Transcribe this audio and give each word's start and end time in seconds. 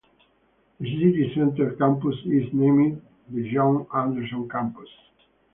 The 0.79 0.89
city 0.95 1.31
centre 1.35 1.75
campus 1.77 2.15
is 2.25 2.51
named 2.53 3.03
the 3.29 3.51
John 3.53 3.85
Anderson 3.95 4.49
Campus. 4.49 4.89